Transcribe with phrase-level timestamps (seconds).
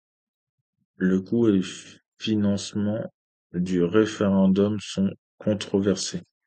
[0.97, 1.63] Le coût et le
[2.17, 3.05] financement
[3.53, 6.23] du référendum sont controversés.